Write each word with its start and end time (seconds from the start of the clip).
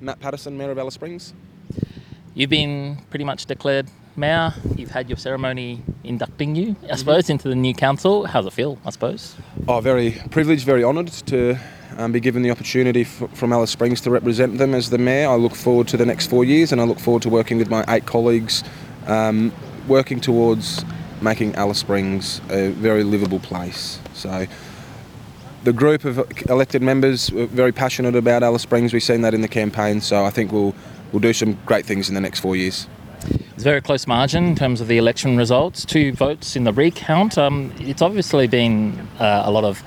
Matt 0.00 0.20
Paterson, 0.20 0.56
Mayor 0.56 0.70
of 0.70 0.78
Alice 0.78 0.94
Springs. 0.94 1.32
You've 2.34 2.50
been 2.50 2.98
pretty 3.10 3.24
much 3.24 3.46
declared 3.46 3.88
mayor. 4.16 4.52
You've 4.76 4.90
had 4.90 5.08
your 5.08 5.16
ceremony 5.16 5.82
inducting 6.04 6.54
you, 6.54 6.74
Mm-hmm. 6.74 6.92
I 6.92 6.96
suppose, 6.96 7.30
into 7.30 7.48
the 7.48 7.54
new 7.54 7.74
council. 7.74 8.26
How's 8.26 8.46
it 8.46 8.52
feel, 8.52 8.78
I 8.84 8.90
suppose? 8.90 9.34
Oh, 9.68 9.80
very 9.80 10.12
privileged, 10.30 10.64
very 10.64 10.84
honoured 10.84 11.08
to 11.26 11.58
um, 11.98 12.12
be 12.12 12.20
given 12.20 12.42
the 12.42 12.50
opportunity 12.50 13.02
f- 13.02 13.24
from 13.34 13.52
Alice 13.52 13.70
Springs 13.70 14.00
to 14.02 14.10
represent 14.10 14.58
them 14.58 14.74
as 14.74 14.90
the 14.90 14.98
mayor. 14.98 15.28
I 15.28 15.34
look 15.36 15.54
forward 15.54 15.88
to 15.88 15.96
the 15.96 16.06
next 16.06 16.28
four 16.28 16.44
years 16.44 16.72
and 16.72 16.80
I 16.80 16.84
look 16.84 17.00
forward 17.00 17.22
to 17.22 17.28
working 17.28 17.58
with 17.58 17.68
my 17.70 17.84
eight 17.88 18.06
colleagues, 18.06 18.62
um, 19.06 19.52
working 19.88 20.20
towards 20.20 20.84
making 21.20 21.54
Alice 21.56 21.78
Springs 21.78 22.40
a 22.48 22.68
very 22.70 23.02
livable 23.04 23.40
place. 23.40 23.98
So, 24.14 24.46
the 25.64 25.72
group 25.72 26.04
of 26.04 26.18
elected 26.48 26.82
members 26.82 27.30
were 27.30 27.46
very 27.46 27.72
passionate 27.72 28.16
about 28.16 28.42
Alice 28.42 28.62
Springs. 28.62 28.92
We've 28.92 29.02
seen 29.02 29.22
that 29.22 29.34
in 29.34 29.40
the 29.40 29.48
campaign, 29.48 30.00
so 30.00 30.24
I 30.24 30.30
think 30.30 30.52
we'll 30.52 30.74
we'll 31.12 31.20
do 31.20 31.32
some 31.32 31.58
great 31.66 31.84
things 31.84 32.08
in 32.08 32.14
the 32.14 32.20
next 32.20 32.40
four 32.40 32.56
years. 32.56 32.86
It's 33.28 33.62
a 33.62 33.64
very 33.64 33.82
close 33.82 34.06
margin 34.06 34.44
in 34.46 34.56
terms 34.56 34.80
of 34.80 34.88
the 34.88 34.96
election 34.96 35.36
results. 35.36 35.84
Two 35.84 36.12
votes 36.12 36.56
in 36.56 36.64
the 36.64 36.72
recount. 36.72 37.36
Um, 37.36 37.72
it's 37.78 38.00
obviously 38.00 38.46
been 38.46 38.98
uh, 39.18 39.42
a 39.44 39.50
lot 39.50 39.64
of 39.64 39.82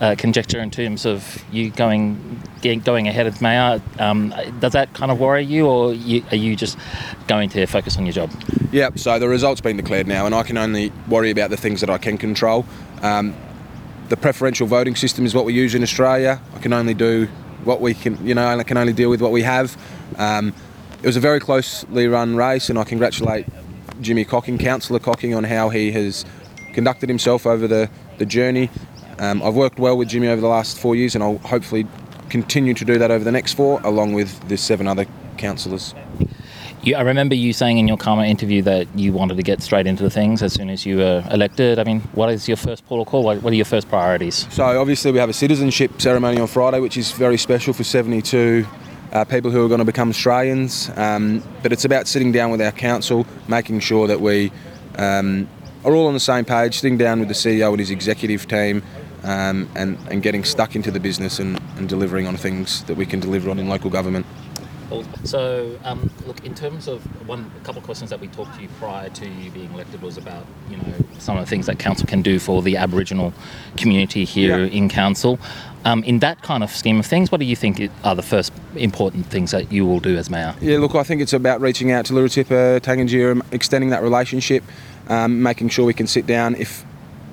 uh, 0.00 0.14
conjecture 0.16 0.60
in 0.60 0.70
terms 0.70 1.04
of 1.04 1.42
you 1.50 1.70
going 1.70 2.40
going 2.84 3.08
ahead 3.08 3.26
as 3.26 3.40
mayor. 3.40 3.82
Um, 3.98 4.32
does 4.60 4.72
that 4.72 4.94
kind 4.94 5.10
of 5.10 5.18
worry 5.18 5.44
you, 5.44 5.66
or 5.66 5.92
you, 5.92 6.22
are 6.30 6.36
you 6.36 6.54
just 6.54 6.78
going 7.26 7.48
to 7.50 7.66
focus 7.66 7.96
on 7.96 8.06
your 8.06 8.12
job? 8.12 8.30
Yeah, 8.70 8.90
so 8.94 9.18
the 9.18 9.28
result's 9.28 9.60
been 9.60 9.76
declared 9.76 10.06
now, 10.06 10.26
and 10.26 10.34
I 10.34 10.44
can 10.44 10.56
only 10.56 10.92
worry 11.08 11.30
about 11.30 11.50
the 11.50 11.56
things 11.56 11.80
that 11.80 11.90
I 11.90 11.98
can 11.98 12.18
control. 12.18 12.64
Um, 13.02 13.34
the 14.08 14.16
preferential 14.16 14.66
voting 14.66 14.96
system 14.96 15.26
is 15.26 15.34
what 15.34 15.44
we 15.44 15.52
use 15.52 15.74
in 15.74 15.82
Australia. 15.82 16.40
I 16.54 16.58
can 16.58 16.72
only 16.72 16.94
do 16.94 17.26
what 17.64 17.80
we 17.80 17.94
can, 17.94 18.24
you 18.26 18.34
know, 18.34 18.46
I 18.46 18.62
can 18.62 18.76
only 18.76 18.92
deal 18.92 19.10
with 19.10 19.20
what 19.20 19.32
we 19.32 19.42
have. 19.42 19.76
Um, 20.16 20.54
it 21.02 21.06
was 21.06 21.16
a 21.16 21.20
very 21.20 21.40
closely 21.40 22.08
run 22.08 22.34
race, 22.34 22.70
and 22.70 22.78
I 22.78 22.84
congratulate 22.84 23.46
Jimmy 24.00 24.24
Cocking, 24.24 24.58
Councillor 24.58 24.98
Cocking, 24.98 25.34
on 25.34 25.44
how 25.44 25.68
he 25.68 25.92
has 25.92 26.24
conducted 26.72 27.08
himself 27.08 27.46
over 27.46 27.68
the, 27.68 27.90
the 28.18 28.26
journey. 28.26 28.70
Um, 29.18 29.42
I've 29.42 29.54
worked 29.54 29.78
well 29.78 29.96
with 29.96 30.08
Jimmy 30.08 30.28
over 30.28 30.40
the 30.40 30.48
last 30.48 30.78
four 30.78 30.96
years, 30.96 31.14
and 31.14 31.22
I'll 31.22 31.38
hopefully 31.38 31.86
continue 32.30 32.74
to 32.74 32.84
do 32.84 32.98
that 32.98 33.10
over 33.10 33.24
the 33.24 33.32
next 33.32 33.54
four, 33.54 33.80
along 33.82 34.12
with 34.12 34.48
the 34.48 34.56
seven 34.56 34.86
other 34.86 35.06
councillors. 35.36 35.94
You, 36.88 36.96
I 36.96 37.02
remember 37.02 37.34
you 37.34 37.52
saying 37.52 37.76
in 37.76 37.86
your 37.86 37.98
CAAMA 37.98 38.26
interview 38.26 38.62
that 38.62 38.88
you 38.98 39.12
wanted 39.12 39.36
to 39.36 39.42
get 39.42 39.60
straight 39.60 39.86
into 39.86 40.02
the 40.02 40.08
things 40.08 40.42
as 40.42 40.54
soon 40.54 40.70
as 40.70 40.86
you 40.86 40.96
were 40.96 41.22
elected. 41.30 41.78
I 41.78 41.84
mean, 41.84 42.00
what 42.14 42.30
is 42.30 42.48
your 42.48 42.56
first 42.56 42.86
port 42.86 43.06
of 43.06 43.10
call? 43.10 43.24
What, 43.24 43.42
what 43.42 43.52
are 43.52 43.56
your 43.56 43.66
first 43.66 43.90
priorities? 43.90 44.46
So 44.50 44.64
obviously 44.64 45.12
we 45.12 45.18
have 45.18 45.28
a 45.28 45.34
citizenship 45.34 46.00
ceremony 46.00 46.40
on 46.40 46.46
Friday, 46.46 46.80
which 46.80 46.96
is 46.96 47.12
very 47.12 47.36
special 47.36 47.74
for 47.74 47.84
72 47.84 48.66
uh, 49.12 49.22
people 49.26 49.50
who 49.50 49.62
are 49.62 49.68
going 49.68 49.80
to 49.80 49.84
become 49.84 50.08
Australians. 50.08 50.90
Um, 50.96 51.42
but 51.62 51.74
it's 51.74 51.84
about 51.84 52.08
sitting 52.08 52.32
down 52.32 52.50
with 52.50 52.62
our 52.62 52.72
council, 52.72 53.26
making 53.48 53.80
sure 53.80 54.06
that 54.06 54.22
we 54.22 54.50
um, 54.96 55.46
are 55.84 55.92
all 55.94 56.06
on 56.06 56.14
the 56.14 56.20
same 56.20 56.46
page, 56.46 56.76
sitting 56.78 56.96
down 56.96 57.20
with 57.20 57.28
the 57.28 57.34
CEO 57.34 57.68
and 57.68 57.80
his 57.80 57.90
executive 57.90 58.48
team, 58.48 58.82
um, 59.24 59.68
and, 59.74 59.98
and 60.10 60.22
getting 60.22 60.42
stuck 60.42 60.74
into 60.74 60.90
the 60.90 61.00
business 61.00 61.38
and, 61.38 61.60
and 61.76 61.86
delivering 61.86 62.26
on 62.26 62.38
things 62.38 62.82
that 62.84 62.96
we 62.96 63.04
can 63.04 63.20
deliver 63.20 63.50
on 63.50 63.58
in 63.58 63.68
local 63.68 63.90
government. 63.90 64.24
So, 65.24 65.78
um, 65.84 66.10
look, 66.26 66.44
in 66.44 66.54
terms 66.54 66.88
of 66.88 67.02
one, 67.28 67.50
a 67.60 67.64
couple 67.64 67.80
of 67.80 67.84
questions 67.84 68.10
that 68.10 68.20
we 68.20 68.28
talked 68.28 68.54
to 68.56 68.62
you 68.62 68.68
prior 68.78 69.08
to 69.10 69.28
you 69.28 69.50
being 69.50 69.72
elected 69.72 70.00
was 70.00 70.16
about, 70.16 70.46
you 70.70 70.76
know, 70.78 70.94
some 71.18 71.36
of 71.36 71.44
the 71.44 71.50
things 71.50 71.66
that 71.66 71.78
council 71.78 72.06
can 72.06 72.22
do 72.22 72.38
for 72.38 72.62
the 72.62 72.76
Aboriginal 72.76 73.32
community 73.76 74.24
here 74.24 74.64
Yeah. 74.64 74.78
in 74.78 74.88
council. 74.88 75.38
Um, 75.84 76.02
in 76.04 76.18
that 76.20 76.42
kind 76.42 76.62
of 76.64 76.70
scheme 76.70 76.98
of 76.98 77.06
things, 77.06 77.30
what 77.30 77.38
do 77.38 77.44
you 77.46 77.54
think 77.56 77.80
are 78.02 78.14
the 78.14 78.22
first 78.22 78.52
important 78.76 79.26
things 79.26 79.50
that 79.50 79.70
you 79.70 79.86
will 79.86 80.00
do 80.00 80.16
as 80.16 80.28
mayor? 80.30 80.54
Yeah, 80.60 80.78
look, 80.78 80.94
I 80.94 81.02
think 81.02 81.20
it's 81.20 81.32
about 81.32 81.60
reaching 81.60 81.92
out 81.92 82.06
to 82.06 82.14
Lhere 82.14 82.24
Artepe, 82.26 82.80
Tangentyere, 82.80 83.42
extending 83.52 83.90
that 83.90 84.02
relationship, 84.02 84.64
um, 85.08 85.42
making 85.42 85.68
sure 85.68 85.84
we 85.84 85.94
can 85.94 86.06
sit 86.06 86.26
down. 86.26 86.54
If 86.56 86.84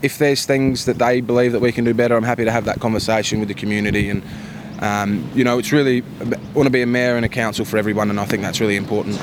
if 0.00 0.16
there's 0.18 0.46
things 0.46 0.84
that 0.84 0.98
they 0.98 1.20
believe 1.20 1.50
that 1.50 1.60
we 1.60 1.72
can 1.72 1.84
do 1.84 1.92
better, 1.92 2.16
I'm 2.16 2.22
happy 2.22 2.44
to 2.44 2.52
have 2.52 2.64
that 2.66 2.78
conversation 2.78 3.40
with 3.40 3.48
the 3.48 3.54
community. 3.54 4.08
And 4.08 4.22
um, 4.80 5.28
you 5.34 5.44
know, 5.44 5.58
it's 5.58 5.72
really 5.72 6.02
I 6.20 6.24
want 6.54 6.66
to 6.66 6.70
be 6.70 6.82
a 6.82 6.86
mayor 6.86 7.16
and 7.16 7.24
a 7.24 7.28
council 7.28 7.64
for 7.64 7.78
everyone, 7.78 8.10
and 8.10 8.20
I 8.20 8.24
think 8.24 8.42
that's 8.42 8.60
really 8.60 8.76
important. 8.76 9.20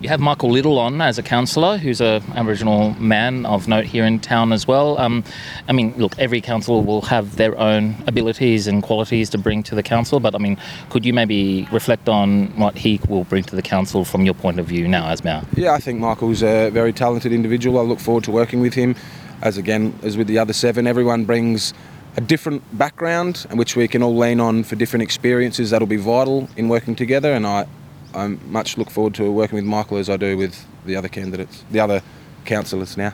You 0.00 0.08
have 0.08 0.20
Michael 0.20 0.50
Liddle 0.50 0.78
on 0.78 1.02
as 1.02 1.18
a 1.18 1.22
councillor, 1.22 1.76
who's 1.76 2.00
an 2.00 2.22
Aboriginal 2.34 2.94
man 2.94 3.44
of 3.44 3.68
note 3.68 3.84
here 3.84 4.06
in 4.06 4.18
town 4.18 4.50
as 4.50 4.66
well. 4.66 4.96
Um, 4.96 5.22
I 5.68 5.72
mean, 5.72 5.92
look, 5.98 6.18
every 6.18 6.40
council 6.40 6.82
will 6.82 7.02
have 7.02 7.36
their 7.36 7.58
own 7.58 7.94
abilities 8.06 8.66
and 8.66 8.82
qualities 8.82 9.28
to 9.30 9.38
bring 9.38 9.62
to 9.64 9.74
the 9.74 9.82
council, 9.82 10.20
but 10.20 10.34
I 10.34 10.38
mean, 10.38 10.56
could 10.88 11.04
you 11.04 11.12
maybe 11.12 11.68
reflect 11.70 12.08
on 12.08 12.46
what 12.56 12.78
he 12.78 12.98
will 13.08 13.24
bring 13.24 13.44
to 13.44 13.56
the 13.56 13.62
council 13.62 14.06
from 14.06 14.24
your 14.24 14.34
point 14.34 14.58
of 14.58 14.66
view 14.66 14.88
now 14.88 15.08
as 15.08 15.22
mayor? 15.22 15.42
Yeah, 15.54 15.72
I 15.72 15.80
think 15.80 16.00
Michael's 16.00 16.42
a 16.42 16.70
very 16.70 16.92
talented 16.92 17.32
individual. 17.32 17.78
I 17.78 17.82
look 17.82 18.00
forward 18.00 18.24
to 18.24 18.30
working 18.30 18.60
with 18.60 18.72
him. 18.72 18.96
As 19.42 19.58
again, 19.58 19.98
as 20.02 20.16
with 20.16 20.28
the 20.28 20.38
other 20.38 20.54
seven, 20.54 20.86
everyone 20.86 21.26
brings 21.26 21.74
a 22.16 22.20
different 22.20 22.62
background, 22.76 23.46
and 23.50 23.58
which 23.58 23.76
we 23.76 23.88
can 23.88 24.02
all 24.02 24.16
lean 24.16 24.40
on 24.40 24.62
for 24.64 24.76
different 24.76 25.02
experiences. 25.02 25.70
That'll 25.70 25.88
be 25.88 25.96
vital 25.96 26.48
in 26.56 26.68
working 26.68 26.94
together, 26.94 27.32
and 27.32 27.46
I, 27.46 27.66
I 28.14 28.28
much 28.28 28.78
look 28.78 28.90
forward 28.90 29.14
to 29.14 29.30
working 29.30 29.56
with 29.56 29.64
Michael 29.64 29.96
as 29.98 30.08
I 30.08 30.16
do 30.16 30.36
with 30.36 30.64
the 30.84 30.96
other 30.96 31.08
candidates, 31.08 31.64
the 31.70 31.80
other 31.80 32.02
councillors 32.44 32.96
now. 32.96 33.12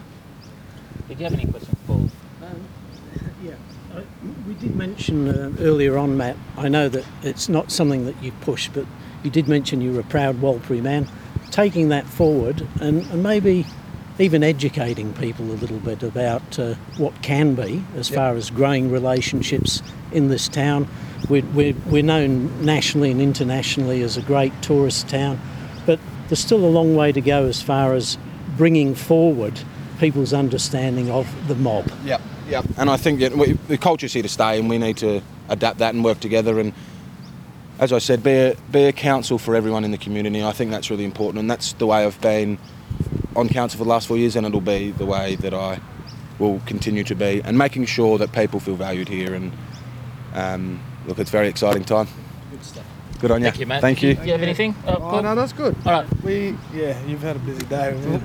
Did 1.09 1.19
you 1.19 1.25
have 1.25 1.33
any 1.35 1.47
questions, 1.47 1.77
Paul? 1.87 2.11
Yeah, 3.43 3.55
I- 3.95 4.03
we 4.47 4.55
did 4.55 4.77
mention 4.77 5.29
uh, 5.29 5.53
earlier 5.61 5.97
on, 5.97 6.17
Matt. 6.17 6.37
I 6.59 6.69
know 6.69 6.89
that 6.89 7.05
it's 7.23 7.49
not 7.49 7.71
something 7.73 8.05
that 8.07 8.23
you 8.23 8.33
push, 8.43 8.69
but 8.69 8.85
you 9.23 9.31
did 9.31 9.49
mention 9.49 9.81
you 9.81 9.93
were 9.93 10.01
a 10.01 10.05
proud 10.05 10.41
Walpurgis 10.41 10.83
man. 10.83 11.09
Taking 11.51 11.89
that 11.89 12.07
forward 12.07 12.67
and, 12.81 13.03
and 13.11 13.23
maybe 13.23 13.67
even 14.21 14.43
educating 14.43 15.15
people 15.15 15.47
a 15.47 15.57
little 15.57 15.79
bit 15.79 16.03
about 16.03 16.59
uh, 16.59 16.75
what 16.99 17.23
can 17.23 17.55
be 17.55 17.83
as 17.97 18.09
far 18.09 18.35
as 18.35 18.51
growing 18.51 18.91
relationships 18.91 19.83
in 20.13 20.29
this 20.29 20.47
town. 20.47 20.87
We're, 21.29 21.45
we're, 21.47 21.75
we're 21.87 22.03
known 22.03 22.65
nationally 22.65 23.11
and 23.11 23.21
internationally 23.21 24.03
as 24.03 24.17
a 24.17 24.23
great 24.23 24.53
tourist 24.63 25.09
town, 25.09 25.41
but 25.87 25.99
there's 26.29 26.41
still 26.41 26.65
a 26.65 26.69
long 26.69 26.95
way 26.95 27.13
to 27.13 27.21
go 27.21 27.47
as 27.47 27.63
far 27.63 27.95
as 27.95 28.19
bringing 28.57 28.95
forward 28.95 29.59
people's 29.99 30.33
understanding 30.33 31.11
of 31.11 31.27
the 31.49 31.55
mob. 31.55 31.91
Yep, 32.05 32.21
yep. 32.49 32.65
And 32.77 32.91
I 32.91 32.97
think 32.97 33.21
that 33.21 33.33
we, 33.33 33.53
the 33.53 33.79
culture's 33.79 34.13
here 34.13 34.23
to 34.23 34.29
stay, 34.29 34.59
and 34.59 34.69
we 34.69 34.79
need 34.79 34.99
to 34.99 35.23
adapt 35.49 35.79
that 35.79 35.95
and 35.95 36.05
work 36.05 36.21
together. 36.21 36.61
And 36.61 36.73
as 37.79 37.93
I 37.93 37.99
said, 37.99 38.23
be 38.23 38.33
a, 38.33 38.57
be 38.71 38.85
a 38.85 38.93
council 38.93 39.39
for 39.39 39.55
everyone 39.55 39.85
in 39.85 39.91
the 39.91 39.99
community. 39.99 40.45
I 40.45 40.53
think 40.53 40.71
that's 40.71 40.91
really 40.91 41.05
important, 41.05 41.41
and 41.41 41.51
that's 41.51 41.73
the 41.75 41.87
way 41.87 42.05
I've 42.05 42.21
been 42.21 42.59
on 43.37 43.49
council 43.49 43.79
for 43.79 43.85
the 43.85 43.91
last 43.91 44.09
four 44.09 44.17
years, 44.17 44.37
and 44.37 44.47
it'll 44.47 44.61
be 44.61 44.91
the 44.91 45.07
way 45.07 45.37
that 45.37 45.55
I 45.55 45.81
will 46.39 46.61
continue 46.67 47.05
to 47.05 47.15
be. 47.15 47.43
And 47.45 47.57
making 47.59 47.87
sure 47.87 48.19
that 48.19 48.33
people 48.33 48.61
feel 48.61 48.77
valued 48.77 49.09
here. 49.09 49.35
And 49.35 49.53
um, 50.35 50.81
look, 51.07 51.19
it's 51.19 51.31
a 51.31 51.33
very 51.33 51.49
exciting 51.49 51.85
time. 51.85 52.09
Good 52.51 52.65
stuff. 52.65 52.85
Good 53.21 53.31
on 53.31 53.41
you. 53.43 53.49
Thank 53.49 53.61
you, 53.61 53.67
Matt. 53.67 53.81
Thank 53.83 54.03
you. 54.03 54.15
Do 54.15 54.25
you 54.25 54.33
have 54.33 54.43
anything? 54.43 54.75
Uh, 54.87 54.97
Oh, 54.99 55.21
no, 55.21 55.35
that's 55.35 55.53
good. 55.53 55.77
All 55.85 55.93
right. 55.93 56.23
We, 56.25 56.57
yeah, 56.75 56.99
you've 57.07 57.21
had 57.23 57.37
a 57.37 57.41
busy 57.41 57.67
day, 57.67 57.93
brother. 57.93 58.19